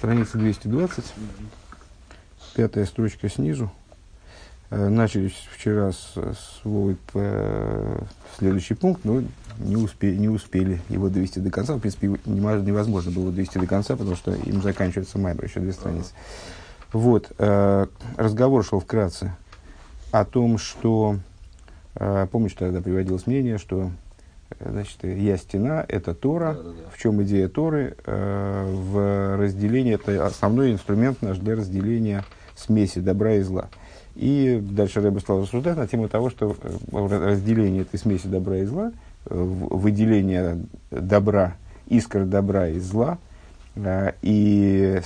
[0.00, 1.04] страница 220,
[2.54, 3.70] пятая строчка снизу.
[4.70, 8.06] Э, начали вчера с, с Вовой по,
[8.38, 9.22] следующий пункт, но
[9.58, 11.74] не, успе, не успели его довести до конца.
[11.74, 16.14] В принципе, невозможно было довести до конца, потому что им заканчивается майбр, еще две страницы.
[16.94, 17.86] Вот, э,
[18.16, 19.36] разговор шел вкратце
[20.12, 21.18] о том, что,
[21.96, 23.90] э, помните, тогда приводилось мнение, что
[24.64, 26.54] значит, я стена, это Тора.
[26.54, 26.90] Да, да, да.
[26.92, 27.96] В чем идея Торы?
[28.04, 32.24] Э, в разделении, это основной инструмент наш для разделения
[32.56, 33.68] смеси добра и зла.
[34.14, 36.56] И дальше Рэбе стал рассуждать на тему того, что
[36.92, 38.92] разделение этой смеси добра и зла,
[39.24, 40.58] выделение
[40.90, 43.18] добра, искр добра и зла,
[44.22, 45.00] и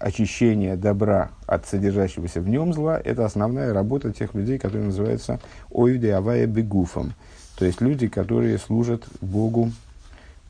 [0.00, 6.12] очищение добра от содержащегося в нем зла, это основная работа тех людей, которые называются ойде
[6.14, 7.12] авая бегуфом.
[7.58, 9.72] То есть люди, которые служат Богу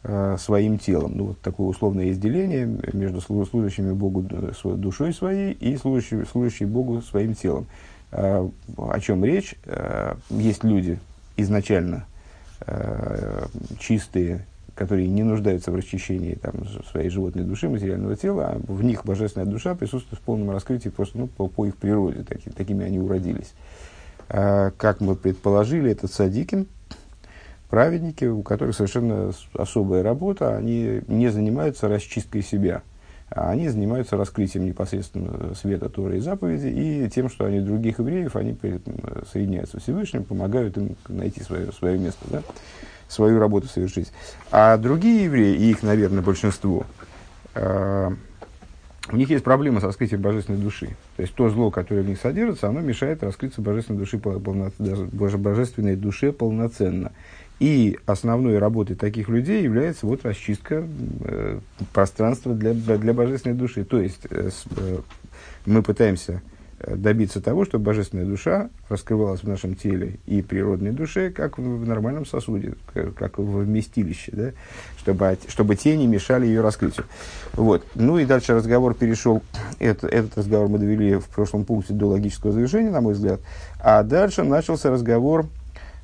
[0.02, 1.12] э, своим телом.
[1.16, 4.28] Ну, вот такое условное разделение между служащими Богу
[4.76, 7.66] душой своей и служащими, служащими Богу своим телом.
[8.12, 9.54] Э, о чем речь?
[9.64, 10.98] Э, есть люди
[11.38, 12.04] изначально
[12.66, 13.46] э,
[13.78, 16.52] чистые, которые не нуждаются в расчищении там,
[16.90, 21.16] своей животной души, материального тела, а в них божественная душа присутствует в полном раскрытии просто
[21.16, 23.54] ну, по, по их природе, таки, такими они уродились.
[24.28, 26.66] Э, как мы предположили, это садикин–
[27.70, 32.82] праведники, у которых совершенно особая работа, они не занимаются расчисткой себя,
[33.30, 38.36] а они занимаются раскрытием непосредственно света Торы и заповеди и тем, что они других евреев,
[38.36, 38.56] они
[39.30, 42.42] соединяются с Всевышним, помогают им найти свое, свое место, да?
[43.08, 44.12] свою работу совершить.
[44.50, 46.86] А другие евреи, и их, наверное, большинство,
[47.54, 48.10] э,
[49.10, 50.96] у них есть проблема с раскрытием божественной души.
[51.16, 55.96] То есть то зло, которое в них содержится, оно мешает раскрыться божественной, души, полно, божественной
[55.96, 57.12] душе полноценно.
[57.60, 60.86] И основной работой таких людей является вот расчистка
[61.24, 61.58] э,
[61.92, 63.84] пространства для, для божественной души.
[63.84, 64.98] То есть э, э,
[65.66, 66.40] мы пытаемся
[66.78, 71.84] э, добиться того, чтобы божественная душа раскрывалась в нашем теле и природной душе, как в
[71.84, 72.74] нормальном сосуде,
[73.16, 74.52] как в вместилище, да?
[74.98, 77.06] чтобы, чтобы те не мешали ее раскрытию.
[77.54, 77.84] Вот.
[77.96, 79.42] Ну и дальше разговор перешел,
[79.80, 83.40] это, этот разговор мы довели в прошлом пункте до логического завершения, на мой взгляд,
[83.80, 85.48] а дальше начался разговор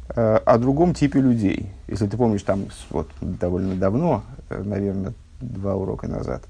[0.08, 1.70] о другом типе людей.
[1.88, 6.42] Если ты помнишь, там вот довольно давно, э, наверное, два урока назад,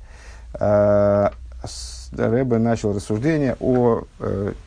[0.59, 1.31] э,
[2.13, 4.05] Рэбе начал рассуждение о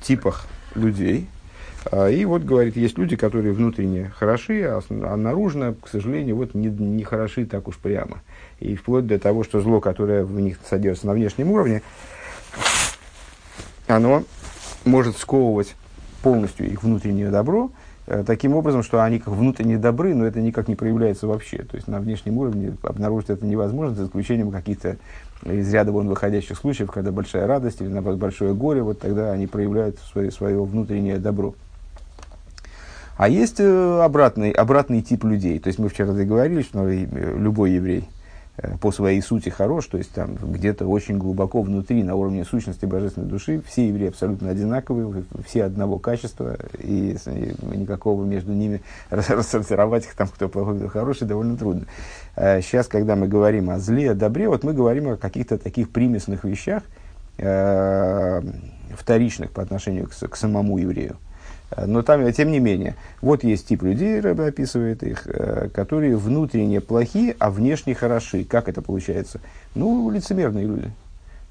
[0.01, 1.29] типах людей.
[2.09, 6.67] И вот говорит, есть люди, которые внутренне хороши, а, а наружно, к сожалению, вот не,
[6.67, 8.17] не хороши так уж прямо.
[8.59, 11.83] И вплоть до того, что зло, которое в них содержится на внешнем уровне,
[13.87, 14.23] оно
[14.83, 15.75] может сковывать
[16.21, 17.86] полностью их внутреннее добро, Э,
[18.25, 21.57] таким образом, что они как внутренне добры, но это никак не проявляется вообще.
[21.57, 24.97] То есть на внешнем уровне обнаружить это невозможно, за исключением каких-то
[25.43, 29.45] из ряда вон выходящих случаев, когда большая радость или наоборот большое горе, вот тогда они
[29.45, 31.53] проявляют свое, свое внутреннее добро.
[33.17, 35.59] А есть э, обратный, обратный тип людей.
[35.59, 37.05] То есть мы вчера договорились, что э,
[37.37, 38.16] любой еврей– Э,
[38.81, 43.27] по своей сути хорош, то есть там где-то очень глубоко внутри, на уровне сущности божественной
[43.27, 50.15] души, все евреи абсолютно одинаковые, все одного качества, и, и никакого между ними рассортировать их,
[50.15, 51.85] там, кто плохой, кто хороший, довольно трудно.
[52.35, 55.91] Сейчас, э, когда мы говорим о зле, о добре, вот мы говорим о каких-то таких
[55.91, 56.81] примесных вещах,
[57.37, 58.41] э,
[58.95, 61.17] вторичных по отношению к, к самому еврею.
[61.75, 66.79] Но там, тем не менее, вот есть тип людей, Рэбе описывает их, э, которые внутренне
[66.79, 68.45] плохи, а внешне хороши.
[68.45, 69.41] Как это получается?
[69.75, 70.91] Ну, лицемерные люди.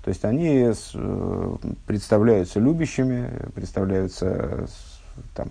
[0.05, 1.57] То есть они э,
[1.87, 4.69] представляются любящими, представляются
[5.35, 5.49] там,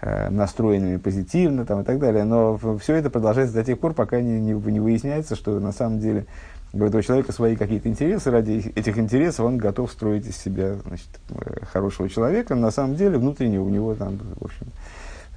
[0.00, 2.24] э, настроенными позитивно там, и так далее.
[2.24, 6.00] Но все это продолжается до тех пор, пока не, не, не выясняется, что на самом
[6.00, 6.26] деле
[6.72, 11.08] у этого человека свои какие-то интересы, ради этих интересов он готов строить из себя значит,
[11.30, 14.66] э, хорошего человека, но на самом деле внутренне у него там, в общем,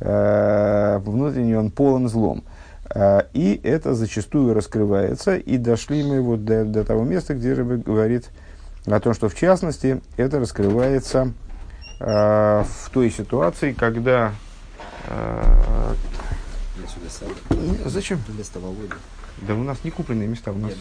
[0.02, 2.44] э, внутренне он полон злом.
[2.94, 7.78] Э, и это зачастую раскрывается, и дошли мы вот до, до того места, где Рыба
[7.78, 8.30] говорит
[8.86, 11.32] о том, что в частности это раскрывается
[12.00, 14.34] э, в той ситуации, когда...
[17.85, 18.20] Зачем?
[18.28, 18.94] Вместо Володи.
[19.38, 20.72] Да у нас не купленные места, у нас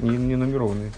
[0.00, 0.90] не, не нумерованные.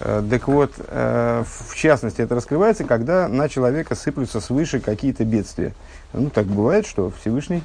[0.00, 5.74] Э, так вот, э, в частности, это раскрывается, когда на человека сыплются свыше какие-то бедствия.
[6.12, 7.62] Ну, так бывает, что Всевышний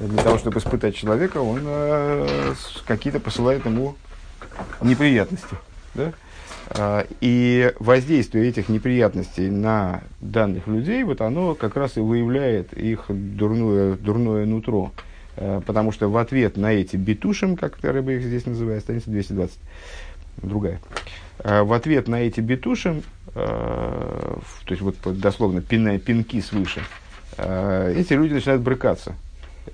[0.00, 2.54] для того, чтобы испытать человека, он э,
[2.86, 3.96] какие-то посылает ему
[4.80, 5.56] неприятности.
[5.94, 6.12] Да?
[7.20, 13.96] И воздействие этих неприятностей на данных людей, вот оно как раз и выявляет их дурное,
[13.96, 14.90] дурное нутро.
[15.36, 19.58] Э, потому что в ответ на эти битушим, как рыба их здесь называет, страница 220,
[20.42, 20.80] другая,
[21.38, 23.02] в ответ на эти битуши,
[23.34, 26.80] то есть вот дословно пинки свыше,
[27.36, 29.16] эти люди начинают брыкаться.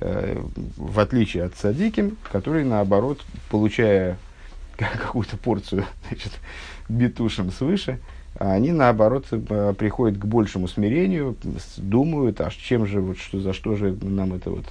[0.00, 3.20] В отличие от садиким, которые, наоборот,
[3.50, 4.16] получая
[4.78, 6.32] какую-то порцию значит,
[6.88, 7.98] битушем свыше,
[8.38, 11.36] они, наоборот, э, приходят к большему смирению,
[11.76, 14.64] думают, а чем же, вот, что, за что же нам это вот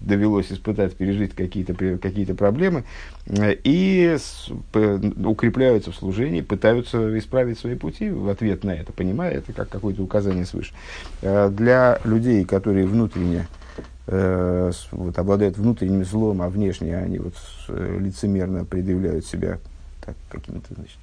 [0.00, 2.84] довелось испытать, пережить какие-то какие проблемы,
[3.26, 4.16] э, и
[5.24, 10.02] укрепляются в служении, пытаются исправить свои пути в ответ на это, понимая это как какое-то
[10.02, 10.74] указание свыше.
[11.22, 13.48] Э, для людей, которые внутренне
[14.06, 17.34] э, вот, обладают внутренним злом, а внешне они вот,
[17.68, 19.58] лицемерно предъявляют себя
[20.04, 20.98] так, какими-то, значит,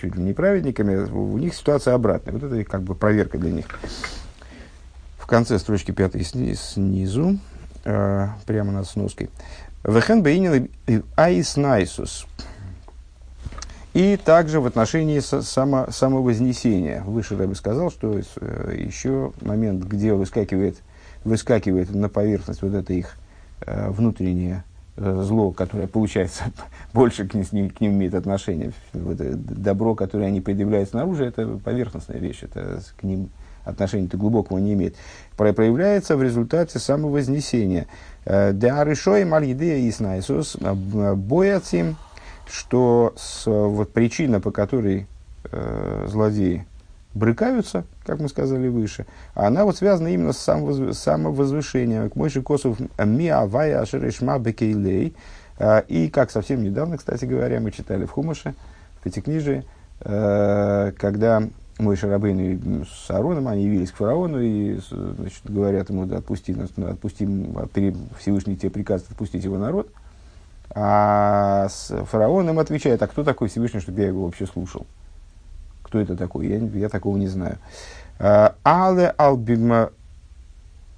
[0.00, 2.32] чуть ли не праведниками, у них ситуация обратная.
[2.32, 3.66] Вот это как бы проверка для них.
[5.18, 7.53] В конце строчки пятой снизу, э,
[7.84, 9.30] прямо над сноской.
[9.84, 10.70] Вехен бейнин
[11.16, 12.26] айснайсус.
[13.92, 17.02] И также в отношении само, самовознесения.
[17.02, 20.78] Выше я бы сказал, что э, еще момент, где выскакивает,
[21.22, 23.16] выскакивает на поверхность вот это их
[23.60, 24.64] э, внутреннее
[24.96, 26.44] Э, зло, которое, получается,
[26.92, 28.72] больше к, ним, к ним имеет отношение.
[28.92, 33.30] Вот, добро, которое они предъявляют снаружи, это поверхностная вещь, это к ним
[33.64, 34.96] отношения-то глубокого не имеет.
[35.36, 37.86] Проявляется в результате самовознесения.
[38.24, 41.94] Э, Деаришой мальидея и снайсус э, боятся,
[42.46, 45.06] что с, вот причина, по которой
[45.50, 46.66] э, злодеи
[47.14, 50.38] брыкаются, как мы сказали выше, а она вот связана именно с
[50.92, 52.10] самовозвышением.
[52.10, 55.14] К Мойши Косов миавая ашерешма бекейлей.
[55.58, 58.54] А, и как совсем недавно, кстати говоря, мы читали в Хумаше,
[58.98, 59.64] в Пятикнижии,
[60.00, 61.44] э, когда
[61.78, 66.70] мой Шарабейн с Аароном, они явились к фараону и значит, говорят ему, да, отпусти, нас,
[66.76, 67.26] отпусти,
[68.18, 69.90] Всевышний тебе приказ отпустить его народ.
[70.70, 74.86] А с фараоном отвечает, а кто такой Всевышний, чтобы я его вообще слушал?
[75.82, 76.48] Кто это такой?
[76.48, 77.58] Я, я такого не знаю.
[78.18, 79.90] А, але албима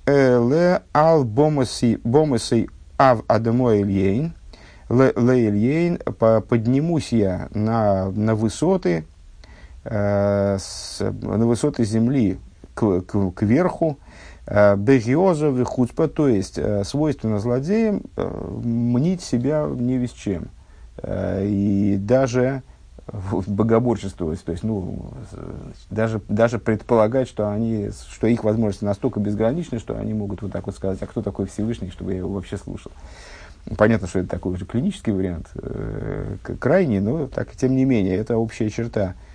[0.07, 2.69] эле ал бомаси бомаси
[2.99, 4.35] ав адамо ильейн
[4.89, 5.99] ле ильейн
[6.49, 9.05] поднимусь я на, на высоты
[9.89, 12.39] с, на высоты земли
[12.75, 13.99] к, к, к верху
[14.47, 20.49] э, Бегиозов и хуцпа, то есть э, свойственно злодеям э, мнить себя не весь чем.
[20.99, 22.63] Э, и даже
[23.47, 25.13] богоборчествовать, то есть, ну,
[25.91, 30.67] даже, даже предполагать, что, они, что их возможности настолько безграничны, что они могут вот так
[30.67, 32.91] вот сказать, а кто такой Всевышний, чтобы я его вообще слушал.
[33.77, 38.39] Понятно, что это такой уже клинический вариант, э, крайний, но так, тем не менее, это
[38.39, 39.26] общая черта э,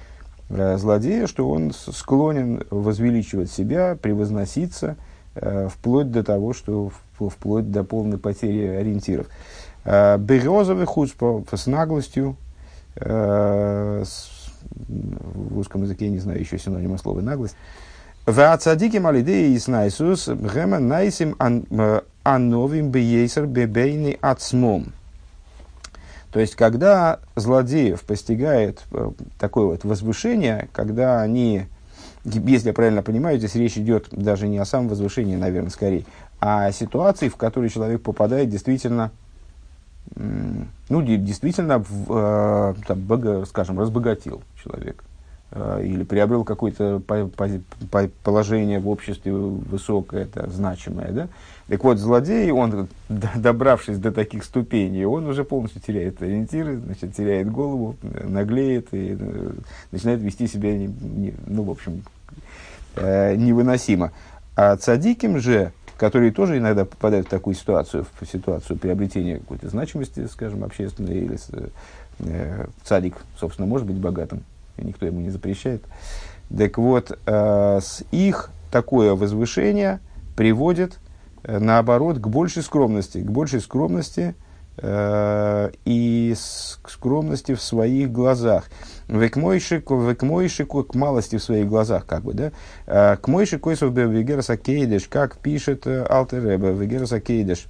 [0.77, 4.95] злодея, что он склонен возвеличивать себя, превозноситься,
[5.35, 9.27] э, вплоть до того, что вплоть до полной потери ориентиров.
[9.85, 12.35] Э, Березовый хуцпо с наглостью,
[12.95, 14.03] Э,
[14.87, 17.55] в русском языке, я не знаю еще синонима слова наглость.
[18.25, 24.93] В цадике малидеи из найсус гема найсим э, ановим бейсер бебейный ацмом.
[26.31, 31.65] То есть, когда злодеев постигает э, такое вот возвышение, когда они,
[32.23, 36.05] если я правильно понимаю, здесь речь идет даже не о самом возвышении, наверное, скорее,
[36.39, 39.11] а о ситуации, в которой человек попадает действительно
[40.89, 45.03] ну, действительно, э, там, скажем, разбогател человек
[45.53, 47.01] или приобрел какое-то
[48.23, 51.27] положение в обществе высокое, это значимое, да?
[51.67, 57.49] Так вот, злодей, он, добравшись до таких ступеней, он уже полностью теряет ориентиры, значит, теряет
[57.51, 59.51] голову, наглеет и э,
[59.91, 62.03] начинает вести себя, не, не, ну, в общем,
[62.95, 64.11] невыносимо.
[64.55, 70.27] А цадиким же, которые тоже иногда попадают в такую ситуацию, в ситуацию приобретения какой-то значимости,
[70.27, 71.37] скажем, общественной, или
[72.19, 74.43] э, цадик, собственно, может быть богатым,
[74.83, 75.83] никто ему не запрещает.
[76.55, 79.99] Так вот, э, с их такое возвышение
[80.35, 80.99] приводит,
[81.43, 84.35] э, наоборот, к большей скромности, к большей скромности
[84.77, 86.35] э, и
[86.81, 88.65] к скромности в своих глазах.
[89.07, 92.51] К мойшику, к мойшику, малости в своих глазах, как бы, да.
[93.17, 93.71] К мойшику
[95.07, 97.67] как пишет Алтереба, Вегераса Кейдеш,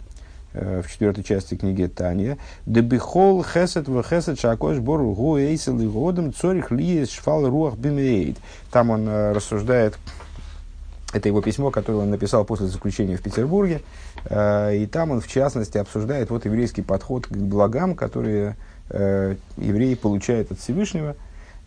[0.53, 2.37] в четвертой части книги Таня.
[2.65, 8.37] Дебихол хесет в хесет шакош бору гу эйсел и годом цорих лиес шфал руах бимеид.
[8.71, 9.97] Там он рассуждает
[11.13, 13.81] это его письмо, которое он написал после заключения в Петербурге.
[14.29, 18.55] И там он, в частности, обсуждает вот еврейский подход к благам, которые
[18.89, 21.15] евреи получают от Всевышнего–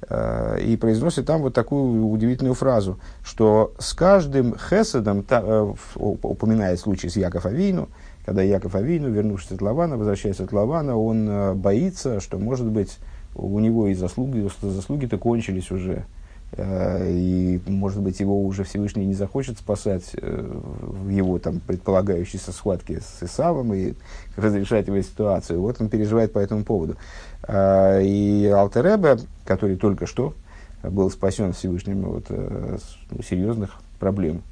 [0.09, 6.81] Э, и произносит там вот такую удивительную фразу, что с каждым хеседом, та, э, упоминает
[6.81, 7.89] случай с Яков Авину,
[8.25, 12.99] когда Яков Авину, вернувшись от Лавана, возвращаясь от Лавана, он э, боится, что, может быть,
[13.35, 16.05] у него и заслуги, заслуги-то кончились уже,
[16.57, 22.53] Э, и, может быть, его уже Всевышний не захочет спасать э, в его там предполагающейся
[22.53, 23.95] схватке с Исавом и
[24.37, 25.61] разрешать его ситуацию.
[25.61, 26.97] Вот он переживает по этому поводу.
[27.49, 30.35] Э, и Алтереба, который только что
[30.83, 34.43] был спасен Всевышним вот, ну, серьезных проблем,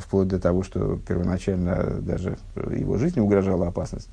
[0.00, 4.08] вплоть до того, что первоначально даже его жизни угрожала опасность,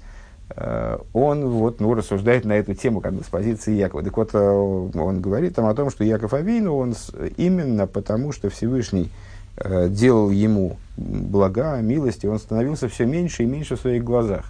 [0.56, 4.04] Э, он вот, ну, рассуждает на эту тему как бы с позиции Якова.
[4.04, 6.96] Так вот, э, он говорит там о том, что Яков Авину, он
[7.38, 9.10] именно потому, что Всевышний
[9.58, 14.46] э, делал ему блага, милости, он становился все меньше и меньше в своих глазах,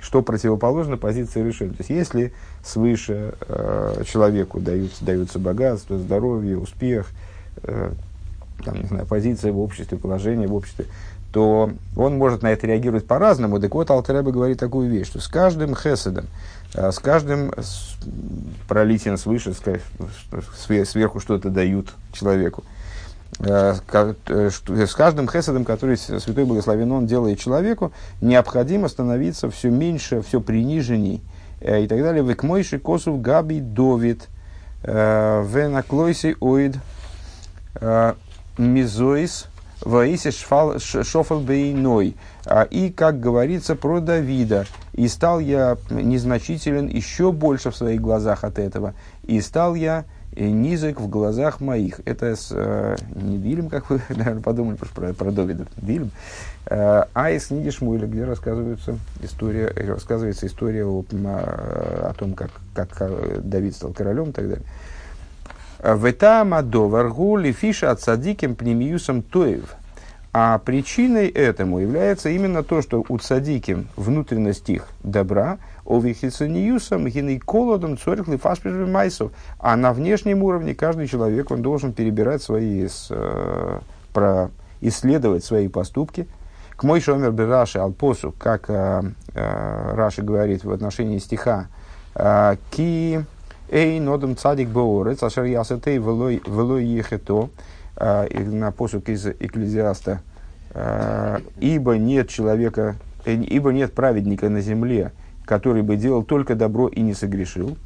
[0.00, 1.72] что противоположно позиции решения.
[1.72, 2.32] То есть, если
[2.64, 7.08] свыше э, человеку даются, даются богатство, здоровье, успех,
[7.62, 7.92] э,
[8.64, 10.86] там, не знаю, позиция в обществе, положение в обществе,
[11.36, 13.60] то он может на это реагировать по-разному.
[13.60, 16.28] Так вот, Алтереба говорит такую вещь, что с каждым хеседом,
[16.74, 17.52] э, с каждым
[18.68, 19.52] пролитием свыше,
[20.86, 22.64] сверху что-то дают человеку,
[23.40, 30.22] э, э, с каждым хеседом, который Святой Благословен Он делает человеку, необходимо становиться все меньше,
[30.22, 31.20] все приниженней
[31.60, 32.24] и так далее.
[32.24, 34.28] Векмойши косов габи довид
[34.82, 36.76] венаклойси оид
[38.58, 39.48] мизоис
[39.86, 42.16] Ваисе шофал бейной.
[42.44, 48.44] А, и, как говорится про Давида, и стал я незначителен еще больше в своих глазах
[48.44, 48.94] от этого,
[49.24, 52.00] и стал я э, низок в глазах моих.
[52.04, 56.10] Это с, э, не Дилем, как вы, наверное, подумали про, про Давида, Дилем,
[56.66, 63.48] э, а из книги Шмуэля, где рассказывается история, рассказывается история о, о том, как, как
[63.48, 64.66] Давид стал королем и так далее.
[65.94, 69.76] Ветама доваргу лифиша от садиким пнемиюсом тоев.
[70.32, 77.96] А причиной этому является именно то, что у цадиким внутренность их добра, овихицаниюсом гиней колодом
[77.96, 79.30] цорих лифаспежевый майсов.
[79.58, 83.78] А на внешнем уровне каждый человек, он должен перебирать свои, с, э,
[84.12, 84.50] про,
[84.80, 86.26] исследовать свои поступки.
[86.76, 89.02] К мой шомер Раши Алпосу, как э,
[89.34, 91.68] э, Раши говорит в отношении стиха,
[92.14, 93.24] э, ки
[93.68, 97.50] Эй, нодом цадик боорец, ашер ясетей велой ехето,
[97.96, 100.20] а, на посук из Экклезиаста,
[100.70, 102.94] а, ибо нет человека,
[103.24, 105.12] э, ибо нет праведника на земле,
[105.44, 107.76] который бы делал только добро и не согрешил.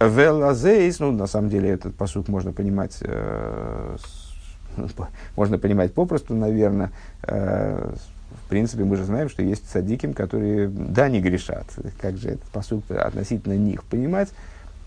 [0.00, 3.96] Велазейс, ну, на самом деле, этот посук можно понимать, э,
[5.36, 6.90] можно понимать попросту, наверное.
[7.24, 7.92] Э,
[8.46, 11.66] в принципе, мы же знаем, что есть садиким, которые, да, не грешат.
[12.00, 14.30] Как же этот посук относительно них понимать?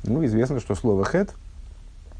[0.03, 1.33] Ну, известно, что слово «хет»,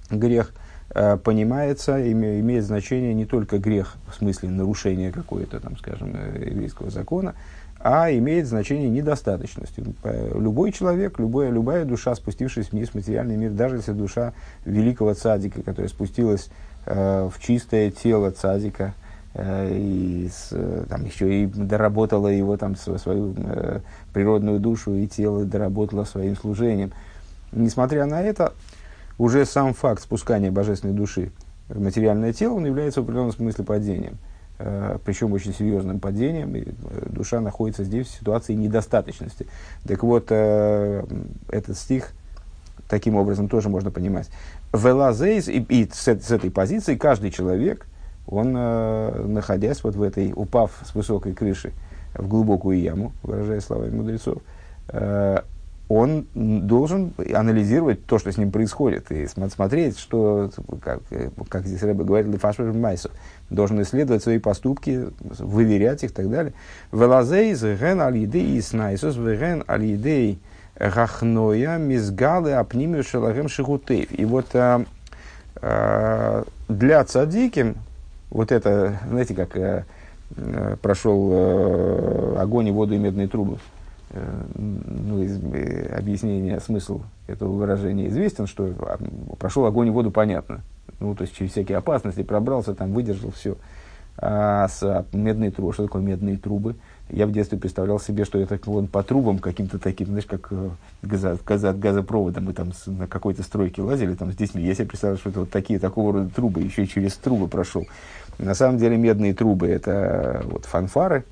[0.10, 0.54] грех,
[0.94, 6.50] э, понимается, име, имеет значение не только грех, в смысле нарушения какой-то, там, скажем, э,
[6.50, 7.36] еврейского закона,
[7.80, 9.84] а имеет значение недостаточности.
[10.04, 14.34] Любой человек, любая, любая душа, спустившись вниз в материальный мир, даже если душа
[14.66, 16.50] великого цадика, которая спустилась
[16.86, 18.96] э, в чистое тело цадика,
[19.36, 20.50] э, и с,
[20.90, 23.82] там еще и доработала его там свою э,
[24.14, 26.92] природную душу и тело доработала своим служением–
[27.52, 28.54] Несмотря на это,
[29.18, 31.32] уже сам факт спускания божественной души
[31.70, 34.18] в материальное тело, он является в определенном смысле падением.
[34.58, 39.48] Э, причем очень серьезным падением, и э, душа находится здесь в ситуации недостаточности.
[39.86, 41.04] Так вот, э,
[41.50, 42.14] этот стих
[42.88, 44.30] таким образом тоже можно понимать.
[44.72, 47.86] Велазейс, и, и с, с этой позиции каждый человек,
[48.28, 51.74] он, находясь вот в этой, упав с высокой крыши
[52.16, 54.42] в глубокую яму, выражая словами мудрецов,
[55.88, 60.50] он должен анализировать то, что с ним происходит, и смотреть, что,
[60.82, 61.02] как,
[61.48, 63.12] как здесь Рэбе говорит, Лефашвер Майсов,
[63.52, 66.54] должен исследовать свои поступки, выверять их и так далее.
[66.92, 70.40] Велазей зген аль-едей снайсус веген аль-едей
[70.76, 74.12] рахноя мизгалы апнимию шелагем шихутейв.
[74.12, 74.84] И вот а,
[75.62, 77.76] а, для цадики,
[78.32, 79.86] вот это, знаете, как а,
[80.82, 83.60] прошел а, огонь и воду и медные трубы,
[84.56, 88.74] ну, из, э, объяснение, смысл этого выражения известен, что
[89.40, 90.62] прошел огонь и воду, понятно.
[91.00, 93.58] Ну, то есть через всякие опасности пробрался, там выдержал все.
[94.18, 96.76] А с а, медной трубы, что такое медные трубы?
[97.10, 100.70] Я в детстве представлял себе, что это вон по трубам каким-то таким, знаешь, как э,
[101.04, 102.40] газа, газа, газопровода.
[102.40, 104.64] Мы там с, на какой-то стройке лазили там с детьми.
[104.64, 107.86] Я себе представлял, что это вот такие, такого рода трубы, еще и через трубы прошел.
[108.40, 111.26] На самом деле медные трубы это вот фанфары,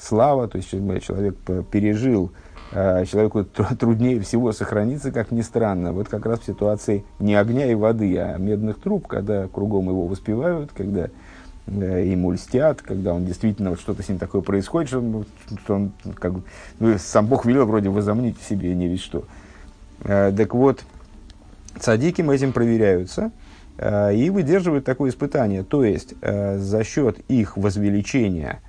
[0.00, 1.36] слава, то есть человек
[1.70, 2.32] пережил,
[2.72, 7.70] а, человеку труднее всего сохраниться, как ни странно, вот как раз в ситуации не огня
[7.70, 11.08] и воды, а медных труб, когда кругом его воспевают, когда
[11.66, 15.26] э, ему льстят, когда он действительно вот что-то с ним такое происходит, что он,
[15.64, 16.34] что он как,
[16.78, 19.24] ну, сам Бог велел вроде возомнить себе не ведь что.
[20.04, 20.84] Э, так вот,
[21.78, 23.32] цадиким этим проверяются
[23.78, 25.64] э, и выдерживают такое испытание.
[25.64, 28.60] То есть, э, за счет их возвеличения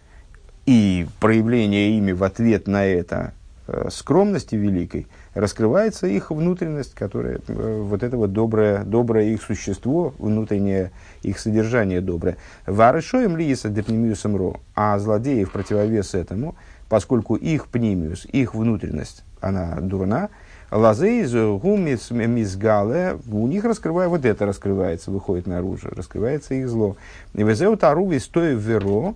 [0.66, 3.34] и проявления ими в ответ на это
[3.68, 10.14] э, скромности великой, раскрывается их внутренность, которая, э, вот это вот доброе, доброе их существо,
[10.20, 10.92] внутреннее
[11.24, 12.38] их содержание доброе.
[12.66, 16.56] Варышоем ли депнимиусом ро, а злодеи в противовес этому,
[16.90, 20.30] поскольку их пнимиус, их внутренность, она дурна,
[20.72, 26.96] Лазейз, гумис, мизгале, у них раскрывает, вот это раскрывается, выходит наружу, раскрывается их зло.
[27.34, 29.16] И везеу тару вистоев веро,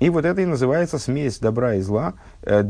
[0.00, 2.14] и вот это и называется смесь добра и зла.
[2.42, 2.62] Э,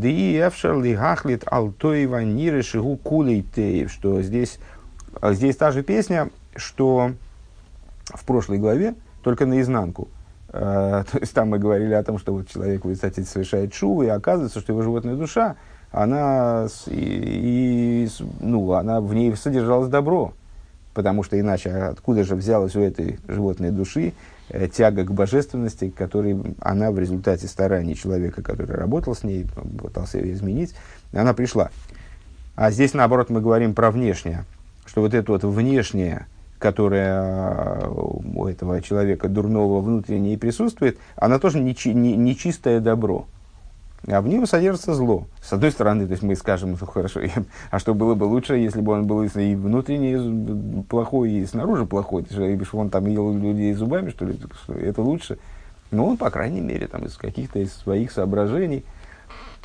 [3.87, 4.59] что здесь,
[5.21, 7.13] э, здесь та же песня, что
[8.07, 10.09] в прошлой главе, только наизнанку.
[10.49, 14.09] Э, то есть там мы говорили о том, что вот человек, кстати, совершает шуву, и
[14.09, 15.57] оказывается, что его животная душа,
[15.91, 18.09] она, и, и,
[18.41, 20.33] ну, она в ней содержалось добро,
[20.95, 24.15] потому что иначе откуда же взялась у этой животной души
[24.73, 29.47] тяга к божественности, которой она в результате стараний человека, который работал с ней,
[29.81, 30.75] пытался ее изменить,
[31.13, 31.71] она пришла.
[32.57, 34.45] А здесь, наоборот, мы говорим про внешнее,
[34.87, 36.27] что вот это вот внешнее,
[36.59, 43.27] которое у этого человека дурного внутреннее присутствует, она тоже нечистое не, не чистое добро
[44.07, 45.27] а в нем содержится зло.
[45.43, 47.21] С одной стороны, то есть мы скажем, ну, хорошо,
[47.71, 52.25] а что было бы лучше, если бы он был и внутренне плохой, и снаружи плохой,
[52.31, 55.39] чтобы он там ел людей зубами, что ли, что это лучше.
[55.91, 58.85] Но он, по крайней мере, там, из каких-то из своих соображений,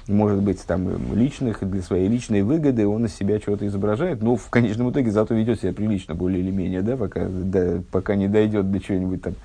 [0.07, 4.49] может быть, там, личных, для своей личной выгоды, он из себя чего-то изображает, но в
[4.49, 8.71] конечном итоге зато ведет себя прилично, более или менее, да, пока, да, пока не дойдет
[8.71, 9.35] до чего-нибудь там.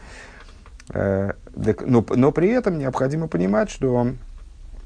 [0.95, 1.33] Э,
[1.85, 4.09] но, но при этом необходимо понимать, что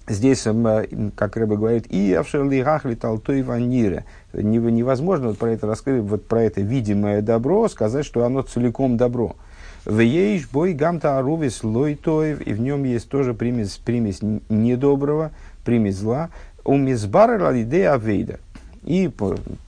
[0.08, 4.04] Здесь, эм, как Рэба говорит, и авшерли гахли толтой ванира.
[4.32, 9.36] Невозможно вот про это раскрыть, вот про это видимое добро сказать, что оно целиком добро.
[9.84, 15.30] В ейш бой гамта арувис лойтоев, и в нем есть тоже примесь, примесь недоброго,
[15.64, 16.30] примесь зла.
[16.64, 18.38] У мизбара идея авейда.
[18.84, 19.10] И,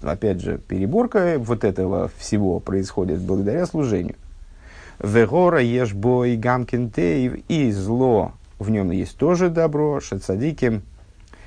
[0.02, 4.16] опять же, переборка вот этого всего происходит благодаря служению.
[5.00, 10.82] Вегора еш бой гамкин и зло в нем есть тоже добро, шацадиким,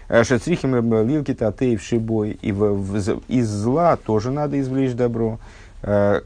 [0.10, 5.40] э, шацрихим вилки татей в шибой, и в, в, из зла тоже надо извлечь добро,
[5.84, 6.22] э,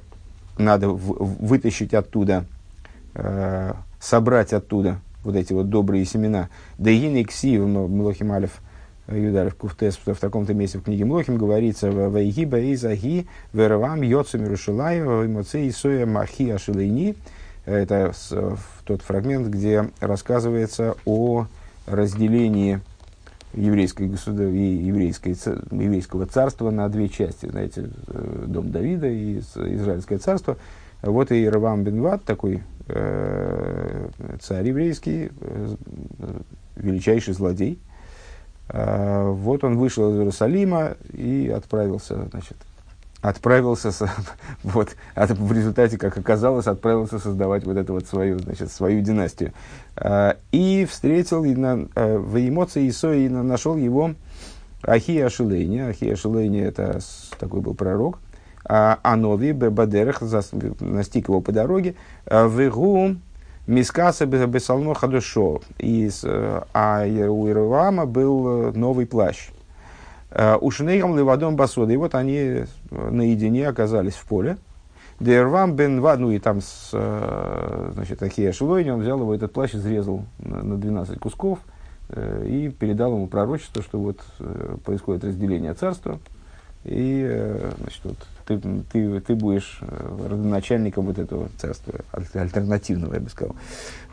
[0.58, 2.46] надо в, вытащить оттуда,
[3.13, 6.50] э, собрать оттуда вот эти вот добрые семена.
[6.78, 8.62] Да и кси в Млохим Алиф
[9.08, 15.72] Юдарев Куфтес в таком-то месте в книге Млохим говорится Вайги Баизаги Вервам Йоцами Рушилаева Эмоцей
[15.72, 17.15] Соя Махи Ашилейни
[17.65, 18.13] это
[18.86, 21.47] тот фрагмент, где рассказывается о
[21.86, 22.80] разделении
[23.54, 24.47] еврейской государ...
[24.47, 25.36] еврейской...
[25.71, 27.47] еврейского царства на две части.
[27.47, 30.58] Знаете, э, дом Давида и Израильское царство.
[31.02, 34.08] Вот и Равам Бенват, такой э,
[34.39, 35.76] царь еврейский, э,
[36.76, 37.80] величайший злодей.
[38.69, 42.58] Э, вот он вышел из Иерусалима и отправился значит,
[43.21, 43.91] отправился,
[44.63, 49.53] вот, от, в результате, как оказалось, отправился создавать вот эту вот свою, значит, свою династию.
[49.95, 54.15] А, и встретил и на, а, в эмоции Исо и на, нашел его
[54.84, 55.79] Ахия Шилейни.
[55.79, 56.99] Ахия Шилейни это
[57.39, 58.19] такой был пророк.
[58.63, 60.21] А Анови Бадерах
[60.79, 61.95] настиг его по дороге.
[62.25, 63.15] А, в Игу
[63.67, 65.62] Мискаса Бесалмо Хадушо.
[66.73, 69.49] А у Иеравама был новый плащ.
[70.32, 71.91] Э, у Шнейгам Левадом Басода.
[71.91, 74.58] И вот они э, наедине оказались в поле.
[75.20, 79.54] Дервам бен Вад, ну и там с, э, значит, Ахия Шилойни, он взял его, этот
[79.54, 81.60] плащ изрезал на 12 кусков
[82.13, 84.20] и передал ему пророчество, что вот
[84.84, 86.20] происходит разделение царства,
[86.84, 93.30] и значит, вот, ты, ты, ты будешь э, родоначальником вот этого царства, альтернативного, я бы
[93.30, 93.56] сказал.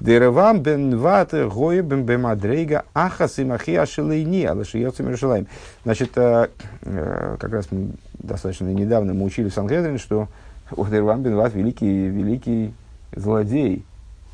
[0.01, 5.47] Деревам бен ват гоя бен бемадрейга ахас и махия шелейни, алашиёцами решилаем.
[5.85, 6.49] Значит, э,
[6.83, 10.29] э, как раз мы достаточно недавно мы учили в Сангедрине, что
[10.77, 12.75] Деревам бен ват великий, великий
[13.17, 13.85] злодей,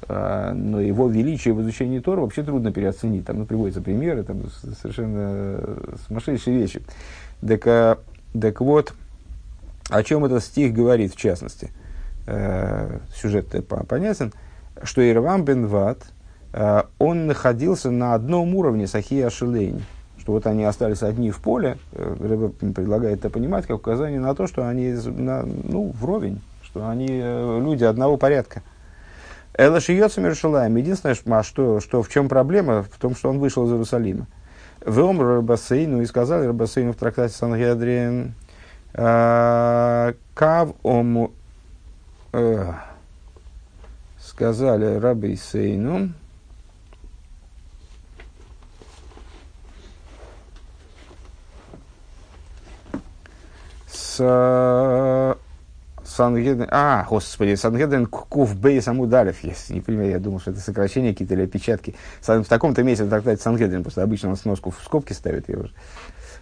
[0.08, 3.24] но его величие в изучении Тора вообще трудно переоценить.
[3.24, 4.42] Там ну, приводятся примеры, там
[4.82, 5.60] совершенно
[6.08, 6.82] сумасшедшие вещи.
[7.40, 7.98] Так,
[8.38, 8.94] так вот,
[9.88, 11.70] о чем этот стих говорит, в частности?
[12.26, 13.48] Э, сюжет
[13.88, 14.32] понятен,
[14.82, 15.98] что Ирвам бен Ват,
[16.52, 19.82] э, он находился на одном уровне с Ахия Шилейни.
[20.18, 24.34] Что вот они остались одни в поле, э, Рэбе предлагает это понимать как указание на
[24.34, 28.62] то, что они на, ну, вровень, что они э, люди одного порядка.
[29.56, 30.74] Эла шиется Мершалаем.
[30.76, 32.82] Единственное, а что, что, в чем проблема?
[32.82, 34.26] В том, что он вышел из Иерусалима.
[34.84, 38.34] В Омр Рабасейну и сказал Рабасейну в трактате Сангедрин
[38.92, 41.32] Кав ому
[44.18, 46.12] сказали рабы Сейну,
[53.86, 55.36] с
[56.14, 61.12] Сангедрин, а, господи, Сангедрин Кув Бей Самудалев, я не понимаю, я думал, что это сокращение
[61.12, 61.96] какие-то или опечатки.
[62.22, 65.72] В таком-то месте в трактате Сангедрин, просто обычно он сноску в скобки ставит ее уже.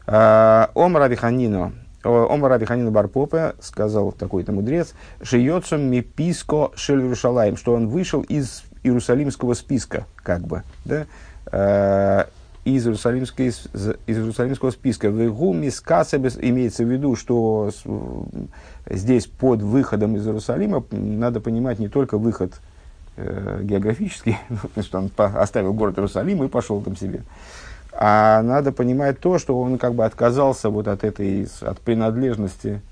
[0.07, 1.73] А, Ом Раби Ханину,
[2.05, 9.55] Ом Раби Ханину Барпопе сказал такой-то мудрец, Шиёцум Миписко Шель что он вышел из Иерусалимского
[9.55, 11.07] списка, как бы, да,
[11.47, 12.29] а,
[12.65, 13.69] из, Иерусалимской, из
[14.07, 15.09] Иерусалимского списка.
[15.09, 17.71] Вегу мискасебес имеется в виду, что
[18.89, 22.55] здесь под выходом из Иерусалима надо понимать не только выход
[23.17, 24.39] э, географический,
[24.81, 27.23] что он оставил город Иерусалим и пошел там себе,
[27.93, 32.92] а надо понимать то, что он как бы отказался вот от этой, от принадлежности Э,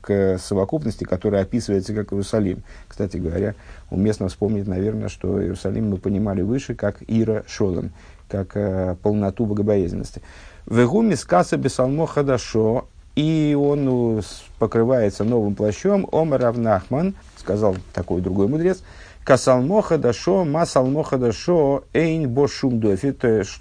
[0.00, 2.62] к совокупности, которая описывается как Иерусалим.
[2.88, 3.54] Кстати говоря,
[3.90, 7.92] уместно вспомнить, наверное, что Иерусалим мы понимали выше как Ира Шолом,
[8.28, 10.22] как э, полноту богобоязненности.
[10.66, 14.20] Вегуми скаса бесалмо хадашо, и он ну,
[14.58, 16.08] покрывается новым плащом.
[16.12, 18.82] Омар Равнахман, сказал такой другой мудрец,
[19.24, 23.14] Касалмо хадашо, масалмо хадашо, эйн бошум дофи.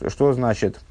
[0.07, 0.88] Что значит Э,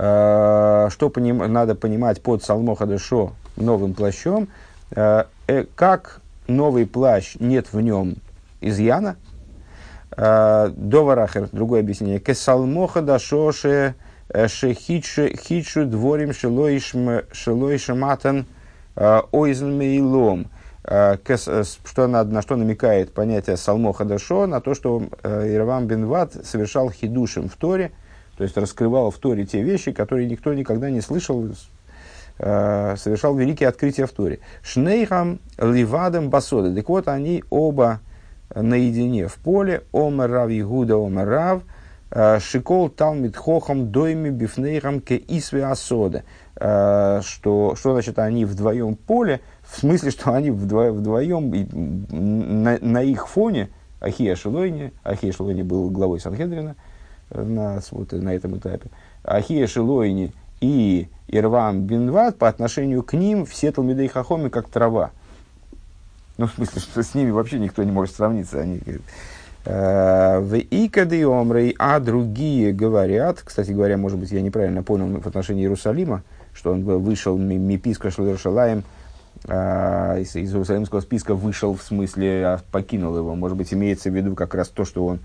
[0.00, 4.48] что поним, надо понимать под Салмохадышо новым плащом,
[4.92, 8.16] э, э, как новый плащ нет в нем
[8.62, 9.16] изъяна,
[10.16, 12.18] Доварахер, другое объяснение.
[12.18, 13.94] Кесалмоха дашоше
[14.48, 18.46] хитшу дворим шелойшматан
[19.32, 20.46] ойзн
[20.82, 27.48] что на, на что намекает понятие салмоха дашо, на то, что Ирвам Бенват совершал хидушем
[27.48, 27.92] в Торе,
[28.40, 31.46] то есть раскрывал в Торе те вещи, которые никто никогда не слышал,
[32.38, 34.38] э, совершал великие открытия в Торе.
[34.62, 36.74] Шнейхам, Ливадом, Басода.
[36.74, 38.00] Так вот, они оба
[38.54, 39.82] наедине в поле.
[39.92, 41.62] Омер Рав Игуда, Омер Рав.
[42.10, 46.24] Э, Шикол Талмит Хохам Дойми Бифнейхам Ке Исве Асода.
[46.56, 49.42] Э, что, что значит они вдвоем поле?
[49.70, 53.68] В смысле, что они вдвоем, вдвоем на, на их фоне,
[54.00, 56.74] Ахия Шилойни, Ахия Шилойни был главой Санхедрина,
[57.30, 58.90] на, вот, на этом этапе.
[59.24, 65.10] Ахия Шилойни и Ирвам Бинват по отношению к ним все Талмидей Хахоми как трава.
[66.38, 68.60] Ну, в смысле, что с ними вообще никто не может сравниться.
[68.60, 68.80] Они
[69.66, 75.26] «Э, в Икады Омрей, а другие говорят, кстати говоря, может быть, я неправильно понял в
[75.26, 76.22] отношении Иерусалима,
[76.54, 78.82] что он вышел Миписка Шалершалаем, э,
[79.46, 83.34] из, из Иерусалимского списка вышел, в смысле, а покинул его.
[83.34, 85.20] Может быть, имеется в виду как раз то, что он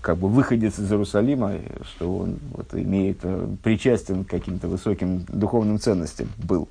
[0.00, 5.78] как бы выходец из Иерусалима, что он вот, имеет, э, причастен к каким-то высоким духовным
[5.78, 6.68] ценностям был.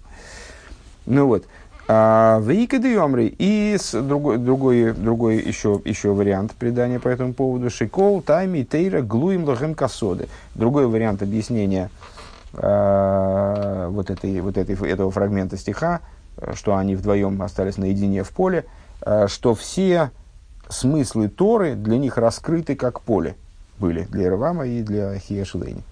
[1.05, 1.45] Ну вот.
[1.87, 7.69] А, в и с другой, другой, другой еще, еще вариант предания по этому поводу.
[7.69, 10.27] Шикол, тайми, тейра, глуим, лохем, касоды.
[10.55, 11.91] Другой вариант объяснения
[12.53, 16.01] а, вот, этой, вот этой, этого фрагмента стиха,
[16.53, 18.65] что они вдвоем остались наедине в поле,
[19.01, 20.11] а, что все
[20.69, 23.35] смыслы Торы для них раскрыты как поле
[23.79, 25.83] были для Ирвама и для Ахия Шилейни.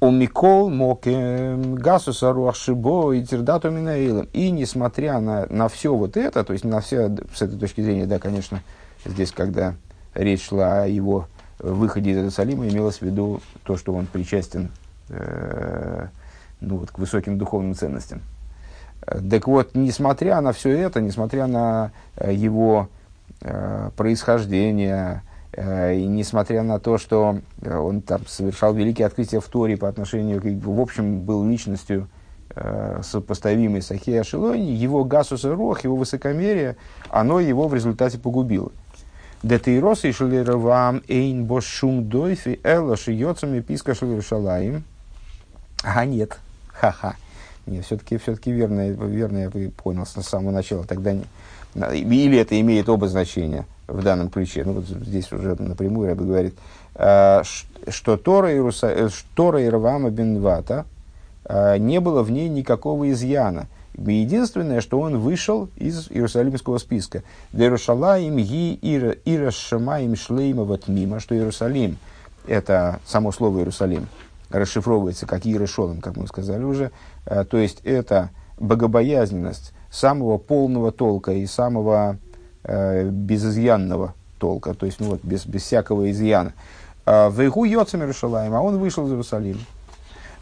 [0.00, 4.28] Омикол моке гасуса руашибо и тердату минаилом.
[4.32, 8.06] И несмотря на, на все вот это, то есть на все, с этой точки зрения,
[8.06, 8.62] да, конечно,
[9.04, 9.74] здесь, когда
[10.14, 11.26] речь шла о его
[11.58, 14.70] выходе из Иерусалима, имелось в виду то, что он причастен
[15.10, 16.06] э,
[16.60, 18.22] ну, вот, к высоким духовным ценностям.
[19.04, 22.88] Так вот, несмотря на все это, несмотря на э, его
[23.42, 29.78] Э, происхождения, э, и несмотря на то, что он там совершал великие открытия в Торе
[29.78, 32.08] по отношению, к, в общем, был личностью
[33.02, 36.76] сопоставимой с Ахея Шилони, его гасус и рох, его высокомерие,
[37.08, 38.72] оно его в результате погубило.
[39.44, 44.82] Детейрос и шелеровам эйн бошум дойфи элла шиёцами писка шалаим.
[45.84, 47.14] А нет, ха-ха.
[47.70, 50.84] Нет, все-таки все верно, верно я понял с самого начала.
[50.84, 51.24] Тогда не,
[51.74, 54.64] или это имеет оба значения в данном ключе.
[54.64, 56.54] Ну, вот здесь уже напрямую Рэбе говорит,
[56.94, 57.42] а,
[57.88, 58.88] что Тора, Иеруса...
[58.88, 60.84] Э, Тора Ирвама Бенвата
[61.44, 63.68] а, не было в ней никакого изъяна.
[63.96, 67.22] Единственное, что он вышел из Иерусалимского списка.
[67.52, 71.98] Дерушалаим ги ира шамаим шлейма мимо, что Иерусалим,
[72.46, 74.06] это само слово Иерусалим,
[74.50, 76.90] расшифровывается как Иерошолом, как мы сказали уже.
[77.30, 82.18] А, то есть это богобоязненность, самого полного толка и самого
[82.64, 86.52] э, безызъянного толка, то есть ну, вот, без, без всякого изъяна.
[87.06, 89.60] А, Вейгу Йоцами Рушалаем, а он вышел из Иерусалима.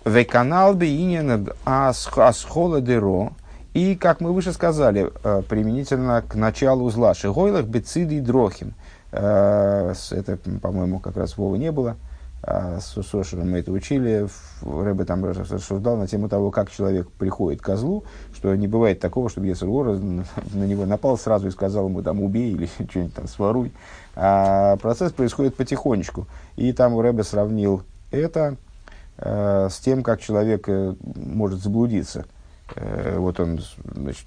[0.04, 3.32] Веканал бейнин асхола деро.
[3.74, 7.12] И, как мы выше сказали, э, применительно к началу зла.
[7.12, 8.72] Шигойлах бециды дрохим.
[9.12, 11.96] Э, это, по-моему, как раз Вова не было.
[12.42, 14.28] А с Сошером мы это учили.
[14.62, 19.28] Рэбе там рассуждал на тему того, как человек приходит к козлу, что не бывает такого,
[19.28, 19.94] чтобы Ецергора
[20.54, 23.72] на него напал сразу и сказал ему там убей или что-нибудь там своруй.
[24.14, 26.26] А процесс происходит потихонечку.
[26.56, 28.56] И там Рэбе сравнил это
[29.18, 32.24] э, с тем, как человек э, может заблудиться.
[32.74, 33.60] Э, вот он
[33.94, 34.26] значит,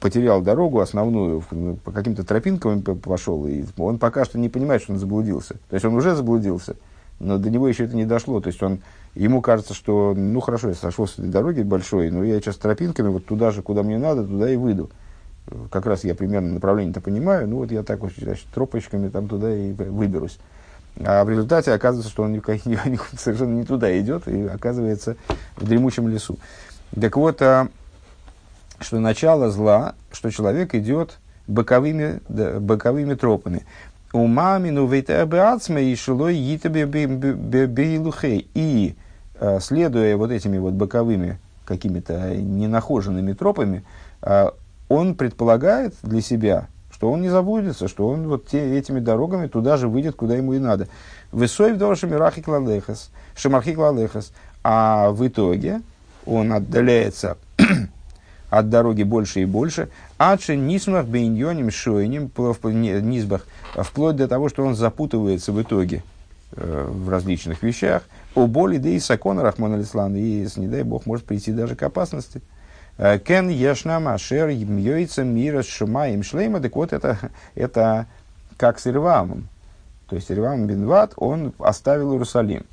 [0.00, 1.42] потерял дорогу основную,
[1.84, 5.54] по каким-то тропинкам пошел, и он пока что не понимает, что он заблудился.
[5.68, 6.76] То есть он уже заблудился,
[7.18, 8.40] но до него еще это не дошло.
[8.40, 8.80] То есть он,
[9.14, 13.08] ему кажется, что, ну хорошо, я сошел с этой дороги большой, но я сейчас тропинками
[13.08, 14.90] вот туда же, куда мне надо, туда и выйду.
[15.70, 19.54] Как раз я примерно направление-то понимаю, ну вот я так вот, значит, тропочками там туда
[19.54, 20.38] и выберусь.
[21.04, 22.60] А в результате оказывается, что он никак,
[23.18, 25.16] совершенно не туда идет и оказывается
[25.56, 26.38] в дремучем лесу.
[26.98, 27.68] Так вот, а,
[28.80, 33.64] что начало зла, что человек идет боковыми, да, боковыми тропами.
[34.16, 36.38] У мамину вейтабеацме и шилой
[37.66, 38.48] бейлухей.
[38.54, 38.96] И,
[39.60, 43.84] следуя вот этими вот боковыми какими-то ненахоженными тропами,
[44.22, 44.54] а,
[44.88, 49.76] он предполагает для себя, что он не заблудится, что он вот те, этими дорогами туда
[49.76, 50.88] же выйдет, куда ему и надо.
[51.30, 51.76] Высой
[52.40, 54.32] кладехас, шамархи кладехас.
[54.64, 55.82] А в итоге
[56.24, 57.36] он отдаляется
[58.58, 59.88] от дороги больше и больше,
[60.18, 66.02] адши нисмах бейньоним шойним, низбах, вплоть до того, что он запутывается в итоге
[66.52, 68.02] э, в различных вещах,
[68.34, 71.82] о боли, да и сакона Рахман Алислан, и, не дай бог, может прийти даже к
[71.82, 72.40] опасности.
[72.98, 76.60] Э, Кен ешна машер мьёйца мира шума шлейма.
[76.60, 77.18] Так вот, это,
[77.54, 78.06] это
[78.56, 79.48] как с Ирвамом.
[80.08, 82.64] То есть Ирвам Бенват, он оставил Иерусалим.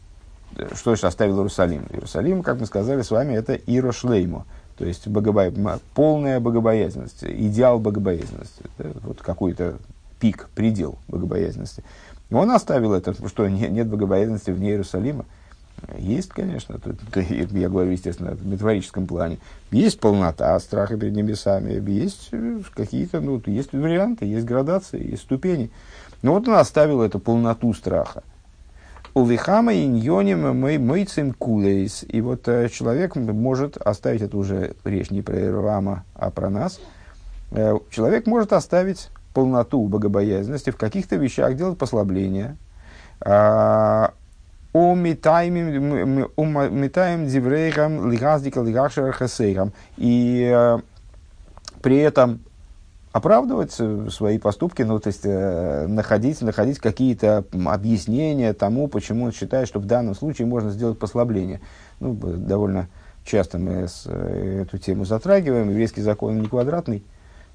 [0.75, 1.87] Что значит оставил Иерусалим?
[1.89, 4.45] Иерусалим, как мы сказали с вами, это Ирошлеймо.
[4.77, 5.51] То есть богобо...
[5.93, 8.63] полная богобоязненность, идеал богобоязненности.
[9.03, 9.77] Вот какой-то
[10.19, 11.83] пик, предел богобоязненности.
[12.31, 15.25] Он оставил это, что нет богобоязненности вне Иерусалима.
[15.97, 19.39] Есть, конечно, тут, я говорю, естественно, в метафорическом плане.
[19.71, 25.71] Есть полнота страха перед небесами, есть э, какие-то, ну, есть варианты, есть градации, есть ступени.
[26.21, 28.23] Но вот он оставил эту полноту страха.
[29.15, 32.03] У вихама иньоним мой мойцем кулейс.
[32.07, 36.79] И вот э, человек может оставить, это уже речь не про Ирвама, а про нас.
[37.51, 42.57] Э, человек может оставить полноту богобоязненности в каких-то вещах, делать послабления.
[43.21, 44.13] А,
[44.73, 45.57] Умитаем
[47.27, 49.71] диврейхам лигаздика лигашер хасейхам.
[49.97, 50.79] И э,
[51.83, 52.39] при этом
[53.13, 53.71] оправдывать
[54.11, 59.79] свои поступки, ну, то есть э, находить, находить какие-то объяснения тому, почему он считает, что
[59.79, 61.61] в данном случае можно сделать послабление.
[61.99, 62.89] Ну, довольно
[63.23, 65.69] часто мы с, э, эту тему затрагиваем.
[65.69, 67.03] Еврейский закон не квадратный.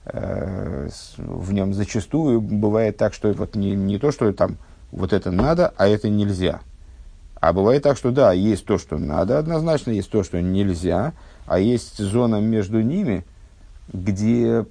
[0.04, 4.58] Э, в нем зачастую бывает так, что вот не, не то, что там
[4.92, 6.60] вот это надо, а это нельзя.
[7.40, 11.14] А бывает так, что да, есть то, что надо однозначно, есть то, что нельзя,
[11.46, 13.24] а есть зона между ними,
[13.92, 14.66] где,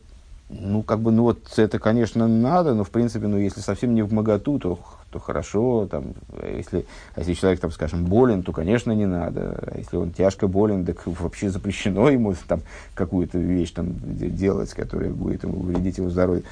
[0.49, 4.01] ну, как бы, ну, вот это, конечно, надо, но, в принципе, ну, если совсем не
[4.01, 4.79] в моготу, то,
[5.11, 9.77] то хорошо, там, если, а если человек, там, скажем, болен, то, конечно, не надо, а
[9.77, 12.61] если он тяжко болен, так вообще запрещено ему там
[12.95, 16.43] какую-то вещь там делать, которая будет ему вредить его здоровью.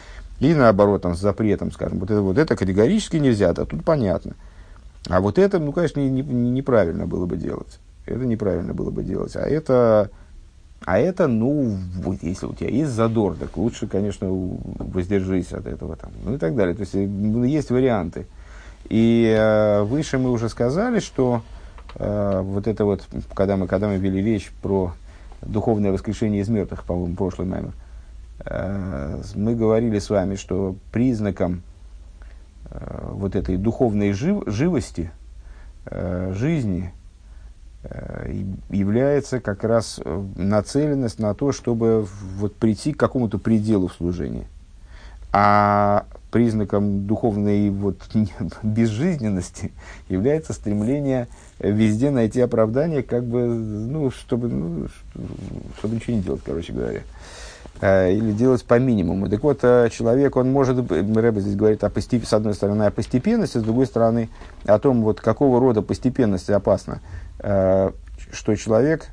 [0.42, 4.36] И наоборот, там, с запретом, скажем, вот это, вот это категорически нельзя, да, тут понятно.
[5.08, 7.80] А вот это, ну, конечно, не, не, неправильно было бы делать.
[8.06, 9.36] Это неправильно было бы делать.
[9.36, 10.10] А это,
[10.84, 15.96] а это, ну, вот если у тебя есть задор, так лучше, конечно, воздержись от этого.
[15.96, 16.76] Там, ну и так далее.
[16.76, 18.28] То есть, ну, есть варианты.
[18.90, 21.42] И э, выше мы уже сказали, что
[21.96, 24.94] э, вот это вот, когда мы, когда мы вели речь про
[25.42, 27.74] духовное воскрешение из мертвых, по-моему, прошлый маймер,
[28.46, 31.64] э, мы говорили с вами, что признаком
[32.70, 35.12] Э, вот этой духовной жив, живости
[35.86, 37.05] э, жизни э,
[38.70, 40.00] является как раз
[40.36, 44.48] нацеленность на то, чтобы вот прийти к какому-то пределу в служении.
[45.32, 47.98] А признаком духовной вот,
[48.64, 49.72] безжизненности
[50.10, 51.28] является стремление
[51.60, 54.88] везде найти оправдание, как бы, ну, чтобы, ну,
[55.78, 57.02] чтобы ничего не делать, короче говоря.
[57.82, 59.28] Э, или делать по минимуму.
[59.30, 62.26] Так вот, э, человек, он может, Рэбе здесь говорит о постеп...
[62.26, 64.30] с одной стороны о постепенности, с другой стороны
[64.66, 67.02] о том, вот какого рода постепенность опасна,
[67.40, 67.92] э,
[68.32, 69.08] что человек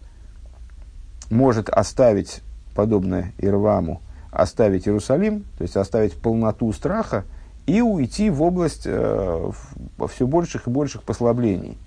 [1.28, 2.40] может оставить,
[2.76, 7.24] подобно Ирваму, оставить Иерусалим, то есть оставить полноту страха
[7.66, 11.78] и уйти в область все больших и больших послаблений.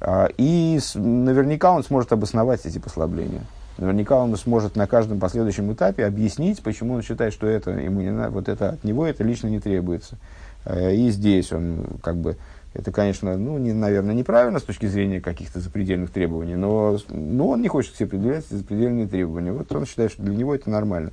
[0.00, 3.42] А, и наверняка он сможет обосновать эти послабления.
[3.80, 8.10] Наверняка он сможет на каждом последующем этапе объяснить, почему он считает, что это ему не
[8.10, 10.18] надо, вот это от него это лично не требуется.
[10.64, 12.36] А, и здесь он как бы
[12.72, 17.62] это, конечно, ну, не, наверное, неправильно с точки зрения каких-то запредельных требований, но, но он
[17.62, 19.50] не хочет себе предъявлять запредельные требования.
[19.50, 21.10] Вот он считает, что для него это нормально.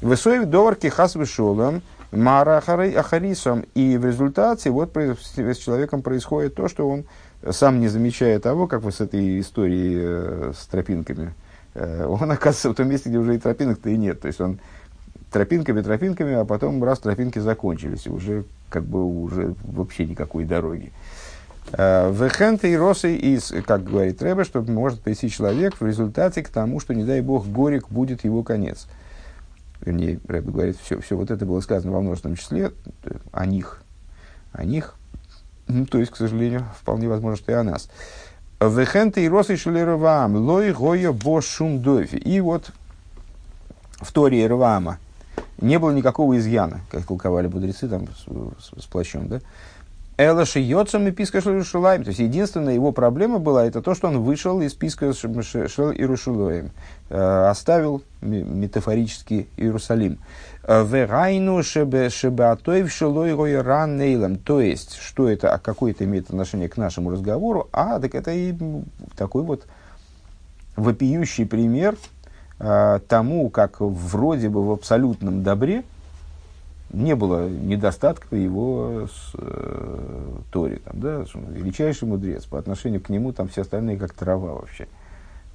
[0.00, 3.66] Высоев доварки хас вышолом, мара ахарисом.
[3.74, 7.04] И в результате вот с человеком происходит то, что он
[7.50, 11.45] сам не замечая того, как вы с этой историей э, с тропинками, э,
[11.78, 14.20] он оказывается в том месте, где уже и тропинок-то и нет.
[14.20, 14.58] То есть он
[15.30, 20.92] тропинками, тропинками, а потом раз тропинки закончились, уже как бы уже вообще никакой дороги.
[21.72, 26.48] Э, Вехенты и росы из, как говорит Рэбе, что может прийти человек в результате к
[26.48, 28.86] тому, что, не дай бог, горек будет его конец.
[29.80, 32.72] Вернее, Рэбе говорит, все, все вот это было сказано во множественном числе
[33.32, 33.82] о них.
[34.52, 34.94] О них,
[35.68, 37.90] ну, то есть, к сожалению, вполне возможно, что и о нас.
[38.60, 42.16] Вехенты и росы шелеровам, лой гоя бо шумдофи.
[42.16, 42.70] И вот
[44.00, 44.98] в Торе Рвама
[45.60, 48.24] не было никакого изъяна, как толковали будрецы там с,
[48.64, 49.40] с, с плащом, да?
[50.18, 52.02] Элаши Йоцам и Писка Шелушулаем.
[52.02, 56.70] То есть единственная его проблема была это то, что он вышел из Писка Шел Иерушалаем,
[57.10, 60.18] э, оставил метафорически Иерусалим.
[60.66, 64.36] Э, Верайну шебеатоев шелой ран нейлом.
[64.36, 67.68] То есть, что это, а какое это имеет отношение к нашему разговору?
[67.72, 68.54] А, так это и
[69.16, 69.66] такой вот
[70.76, 71.96] вопиющий пример
[72.58, 75.84] э, тому, как вроде бы в абсолютном добре–
[76.92, 83.32] не было недостатка его с, э, Торе, там, да, величайший мудрец, по отношению к нему
[83.32, 84.86] там все остальные как трава вообще,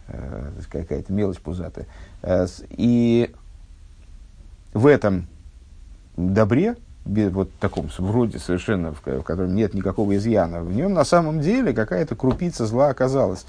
[0.08, 1.88] э, какая-то мелочь пузатая.
[2.22, 3.34] Э, и
[4.74, 5.28] в этом
[6.18, 11.74] добре, вот таком вроде совершенно, в, котором нет никакого изъяна, в нем на самом деле
[11.74, 13.46] какая-то крупица зла оказалась.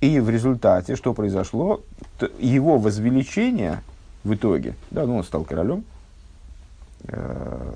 [0.00, 1.80] И в результате, что произошло,
[2.38, 3.82] его возвеличение–
[4.24, 4.74] в итоге.
[4.90, 5.84] Да, ну, он стал королем,
[7.04, 7.74] э,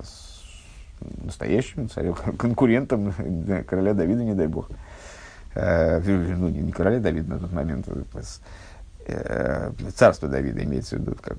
[1.23, 3.13] настоящим царем, конкурентом
[3.67, 4.69] короля Давида, не дай бог.
[5.55, 7.87] Э, ну, не, короля Давида на тот момент,
[9.05, 11.37] э, царство Давида имеется в виду, как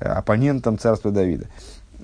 [0.00, 1.46] оппонентом царства Давида.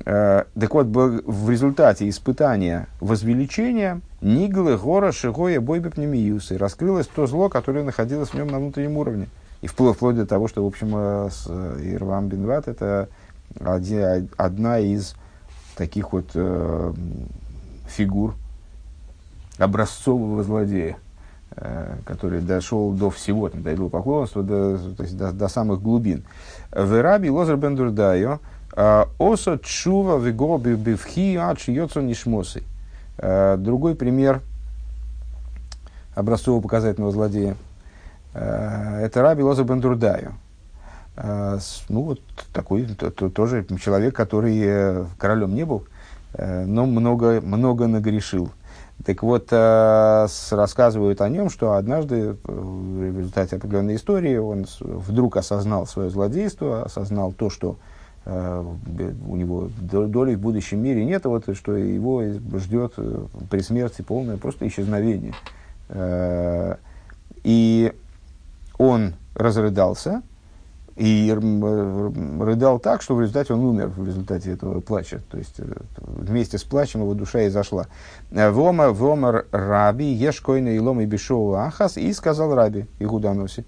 [0.04, 7.48] Э, так вот, в результате испытания возвеличения Ниглы, Гора, Шигоя, Бойбе, Пнемиюсы раскрылось то зло,
[7.48, 9.28] которое находилось в нем на внутреннем уровне.
[9.62, 11.30] И вплоть, вплоть до того, что, в общем, э,
[11.82, 13.08] Ирвам Бенват это
[13.60, 15.14] один, одна из
[15.76, 16.92] таких вот э,
[17.86, 18.34] фигур
[19.58, 20.96] образцового злодея,
[22.04, 26.24] который дошел до всего, там, до идолопоклонства, до, то есть до, до самых глубин.
[26.72, 28.40] В Раби Лозер Бендурдайо
[28.76, 32.62] э, Осо Чува Вего Бивхи Ачи Йоцо Нишмосы.
[33.16, 34.40] Другой пример
[36.16, 37.56] образцово-показательного злодея–
[38.34, 40.34] Э, это Раби Лоза Бендурдаю.
[41.16, 42.20] Э, ну, вот
[42.52, 45.84] такой тоже человек, который э, королем не был,
[46.36, 48.50] но много, много нагрешил.
[49.04, 56.10] Так вот, рассказывают о нем, что однажды в результате определенной истории он вдруг осознал свое
[56.10, 57.76] злодейство, осознал то, что
[58.26, 62.22] у него доли в будущем мире нет, вот, что его
[62.54, 62.94] ждет
[63.50, 65.34] при смерти полное просто исчезновение.
[67.42, 67.92] И
[68.78, 70.22] он разрыдался
[70.96, 75.20] и рыдал так, что в результате он умер в результате этого плача.
[75.30, 75.64] То есть э,
[75.98, 77.86] вместе с плачем его душа и зашла.
[78.30, 83.64] Вома, вомар раби, ешкойна и лом и бешоу ахас, и сказал раби Игуданоси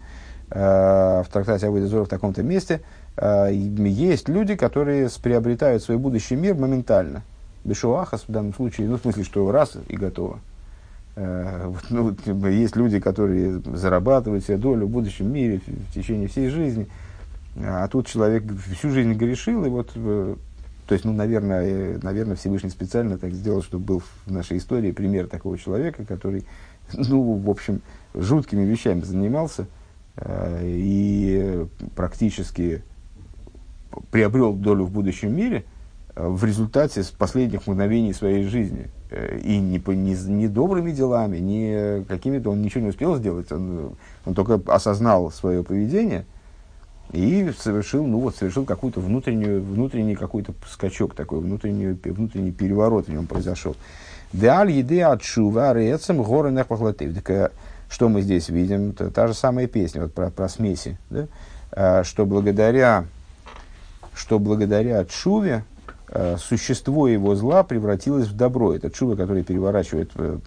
[0.51, 2.81] э, в трактате Авойда в таком-то месте,
[3.17, 7.23] э, есть люди, которые приобретают свой будущий мир моментально.
[7.65, 10.39] Бешоу ахас в данном случае, ну, в смысле, что раз и готово.
[11.17, 12.15] Э, ну,
[12.49, 16.87] есть люди, которые зарабатывают себе долю в будущем мире в течение всей жизни,
[17.59, 20.37] а тут человек всю жизнь грешил, и вот, э,
[20.87, 24.91] то есть, ну, наверное, э, наверное, Всевышний специально так сделал, чтобы был в нашей истории
[24.93, 26.45] пример такого человека, который,
[26.93, 27.81] ну, в общем,
[28.15, 29.67] жуткими вещами занимался
[30.63, 32.83] и практически
[34.11, 35.67] приобрел долю в будущем мире
[36.15, 42.51] в результате последних мгновений своей жизни– Э, и не, не, не добрыми делами, не какими-то,
[42.51, 43.93] он ничего не успел сделать, он,
[44.25, 46.25] он только осознал свое поведение
[47.13, 53.13] и совершил, ну вот, совершил какую-то внутреннюю, внутренний какой-то скачок такой, внутренний, внутренний переворот в
[53.13, 53.77] нем произошел.
[54.33, 57.15] Деаль еды от шува рецем горы нехпахлатыв.
[57.15, 57.51] Так э,
[57.89, 58.91] что мы здесь видим?
[58.91, 61.27] Это та же самая песня вот про, про смеси, да?
[61.73, 63.05] А, что благодаря,
[64.15, 65.65] что благодаря Чуве,
[66.09, 68.75] э, существо его зла превратилось в добро.
[68.75, 70.39] Это чува, который переворачивает, э,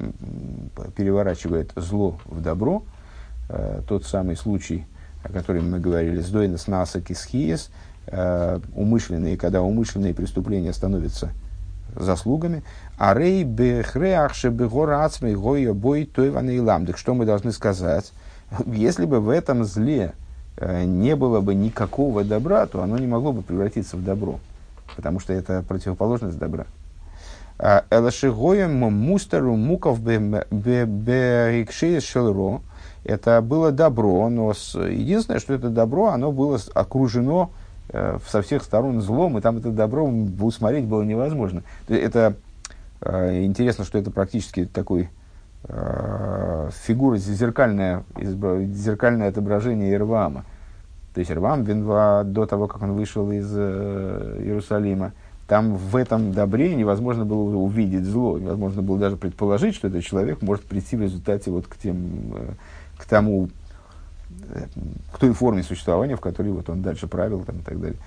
[0.96, 2.84] переворачивает зло в добро.
[3.50, 4.86] Э, тот самый случай,
[5.24, 7.70] о котором мы говорили, с Дойнес Насак и Схиес,
[8.74, 11.30] умышленные, когда умышленные преступления становятся
[11.96, 12.64] заслугами.
[12.98, 16.32] А рей бехреахше бегора ацмей гоя бой той
[16.86, 18.12] Так что мы должны сказать?
[18.66, 20.14] Если бы в этом зле
[20.60, 24.40] Э, не было бы никакого добра, то оно не могло бы превратиться в добро,
[24.96, 26.66] потому что это противоположность добра.
[27.58, 30.00] А, Элашигоем мустеру муков
[32.02, 32.62] шелро.
[33.04, 37.52] Это было добро, но единственное, что это добро, оно было окружено
[37.90, 41.64] э, со всех сторон злом, и там это добро усмотреть было невозможно.
[41.88, 42.36] Это
[43.02, 45.10] э, интересно, что это практически такой
[45.64, 48.04] э, фигура, зеркальное,
[48.74, 50.44] зеркальное отображение Ирвама.
[51.14, 55.14] То есть Ирвам Бенва до того, как он вышел из э, Иерусалима,
[55.48, 60.44] там в этом добре невозможно было увидеть зло, невозможно было даже предположить, что этот человек
[60.44, 61.98] может прийти в результате вот к, тем,
[62.36, 62.52] э,
[63.00, 63.50] к тому,
[64.50, 64.66] э,
[65.12, 67.98] к той форме существования, в которой вот он дальше правил там, и так далее.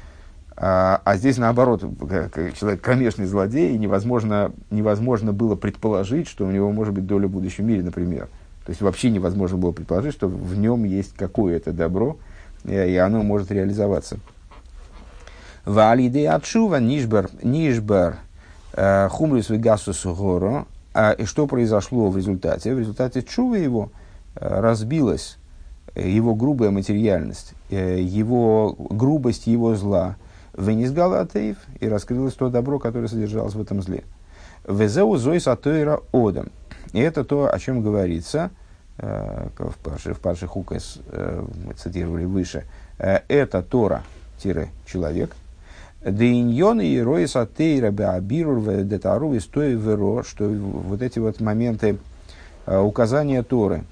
[0.54, 6.50] А, а здесь наоборот, как человек кромешный злодей, и невозможно, невозможно было предположить, что у
[6.50, 8.28] него может быть доля в будущем мире, например.
[8.66, 12.18] То есть вообще невозможно было предположить, что в нем есть какое-то добро,
[12.64, 14.18] и оно может реализоваться.
[15.64, 18.16] Валиды отшува нишбар
[18.72, 20.66] э, хумрис вегасус горо.
[20.94, 22.74] А, и что произошло в результате?
[22.74, 24.01] В результате чува его э,
[24.34, 25.38] разбилась
[25.94, 30.16] э, его грубая материальность, его грубость его зла,
[30.52, 34.04] вынес Галатеев и раскрылось то добро, которое содержалось в этом зле.
[34.68, 36.48] Везеу зойс атоира одам.
[36.92, 38.50] И это то, о чем говорится–
[38.98, 42.64] Э, в Паше, в Паше Хукас э, мы цитировали выше,
[42.98, 45.34] э, это Тора-человек,
[46.04, 48.60] Деиньон и Роис Атейра Беабирур
[50.24, 51.96] что вот эти вот моменты
[52.66, 53.84] указания Торы,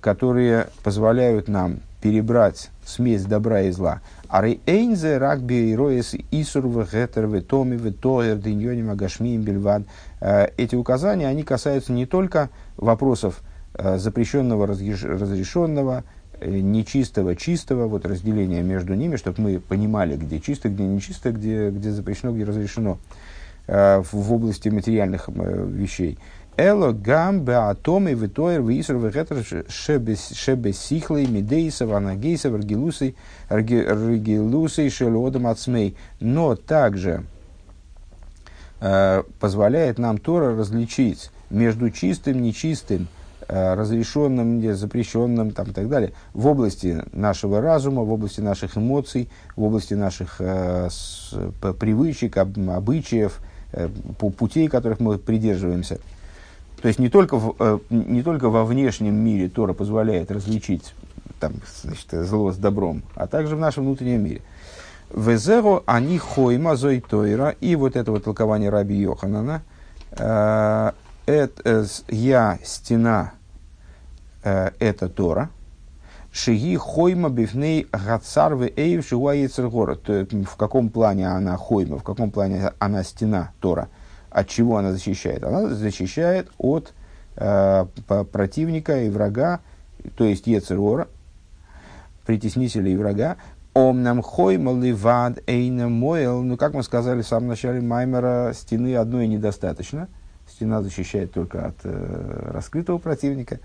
[0.00, 4.00] которые позволяют нам перебрать смесь добра и зла.
[4.28, 9.82] Ари эйнзе рагби и роес исур вегетер ветоер диньоним агашмием бельвад.
[10.20, 13.40] Эти указания, они касаются не только вопросов
[13.76, 16.04] Э, запрещенного, разрешенного,
[16.38, 21.70] э, нечистого, чистого, вот разделение между ними, чтобы мы понимали, где чисто, где нечисто, где,
[21.70, 22.98] где запрещено, где разрешено
[23.66, 26.18] э, в области материальных вещей.
[26.56, 33.16] Эло гам беатоми витоер висер вегетер шебесихлей мидейса ванагейса варгилусей
[33.50, 35.96] ргилусей шелодом ацмей.
[36.20, 37.24] Но также
[39.40, 43.08] позволяет нам Тора различить между чистым, нечистым,
[43.46, 49.28] Э, разрешенным, запрещенным там, и так далее, в области нашего разума, в области наших эмоций,
[49.54, 51.34] в области наших э, с,
[51.78, 53.40] привычек, об, обычаев,
[53.72, 53.88] э,
[54.18, 55.98] путей, которых мы придерживаемся.
[56.84, 60.94] То есть не только, в, э, не только во внешнем мире Тора позволяет различить
[61.40, 64.42] там, значит, зло с добром, а также в нашем внутреннем мире.
[65.10, 69.62] Везеро они хойма зой тойра, и вот это вот толкование Раби Йоханана,
[70.10, 70.92] э,
[71.24, 73.32] это я стена
[74.42, 75.48] э, это Тора.
[76.32, 79.96] Шиги хойма бифней гацарвы эйв шигуаецергора.
[79.96, 83.88] В каком плане она хойма, в каком плане она стена Тора?
[84.34, 85.44] От чего она защищает?
[85.44, 86.92] Она защищает от
[87.36, 87.86] э,
[88.32, 89.60] противника и врага,
[90.16, 91.08] то есть Ецергора,
[92.26, 93.36] притеснителя и врага.
[93.72, 96.42] Ом нам хойма ливад эйна моэл.
[96.42, 100.08] Ну, как мы сказали в самом начале Маймера, стены одной недостаточно–
[100.50, 103.60] стена защищает только от э, раскрытого противника.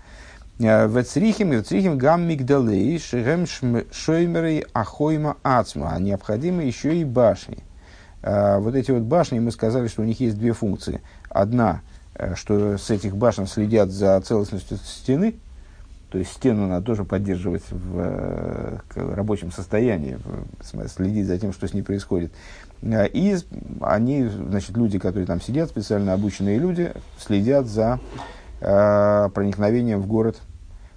[0.58, 3.46] Э, Вецрихим и вецрихим гам мигдалей шехем
[3.92, 5.92] шоймерей ахойма ацма.
[5.94, 7.58] А необходимы еще и башни.
[8.22, 11.00] Э, вот эти вот башни, мы сказали, что у них есть две функции.
[11.28, 11.80] Одна,
[12.14, 15.34] э, что с этих башен следят за целостностью стены,
[16.10, 20.18] то есть стену надо тоже поддерживать в э, рабочем состоянии,
[20.88, 22.32] следить за тем, что с ней происходит.
[22.82, 23.36] Э, и
[23.80, 28.00] они, значит, люди, которые там сидят, специально обученные люди, следят за
[28.60, 30.36] э, проникновением в город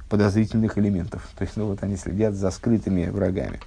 [0.09, 1.30] подозрительных элементов.
[1.38, 3.59] То есть, ну вот они следят за скрытыми врагами.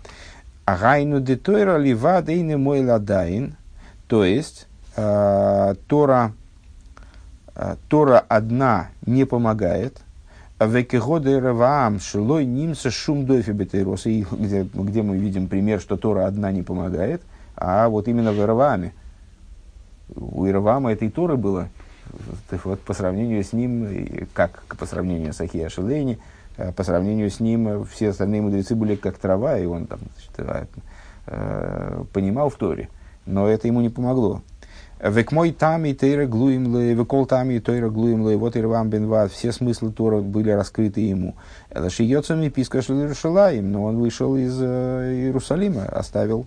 [0.67, 3.55] Агайну де тойра лива дейны мой ладайн.
[4.09, 6.33] То есть, э, Тора,
[7.55, 10.01] э, Тора одна не помогает,
[10.59, 16.51] Векегоды Раваам Шилой Нимса Шум Дойфи Бетейроса, где, где мы видим пример, что Тора одна
[16.51, 17.23] не помогает,
[17.57, 18.93] а вот именно в Иравааме.
[20.15, 21.69] У Ираваама этой Торы было,
[22.65, 26.36] вот по сравнению с ним, как по сравнению с Ахия Шилейни, э,
[26.77, 30.67] по сравнению с ним все остальные мудрецы были как трава, и он там значит, э,
[31.27, 32.89] э, понимал в Торе.
[33.27, 34.43] но это ему не помогло.
[35.03, 39.31] Век мой тами тейра глуим ле, векол тами тейра глуим ле, вот Ирвам бен Вад,
[39.31, 41.35] все смыслы Тора были раскрыты ему.
[41.69, 46.47] Это шиёцами писка Иерушалаем, но он вышел из э, Иерусалима, оставил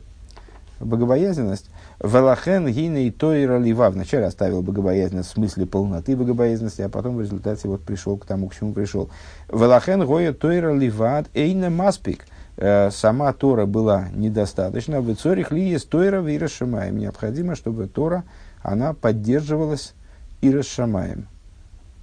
[0.80, 1.70] богобоязненность.
[2.02, 3.89] Велахен гина и тойра лива.
[3.89, 8.47] Вначале оставил богобоязненность в смысле полноты богобоязненности, а потом в результате вот пришел к тому,
[8.47, 9.10] к чему пришел.
[9.52, 12.26] Велахен гоя тойра ливад эйна маспик.
[12.62, 15.00] Э, сама Тора была недостаточна.
[15.00, 16.97] В Ицорих ли есть Тойра и Ирашамаем.
[16.97, 18.26] Необходимо, чтобы Тора,
[18.62, 19.93] она поддерживалась
[20.41, 21.28] Ирашамаем.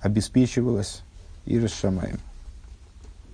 [0.01, 1.03] Обеспечивалась
[1.45, 2.19] Ирашамаем.